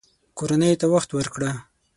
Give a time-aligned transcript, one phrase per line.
[0.37, 1.51] کورنۍ ته وخت ورکړه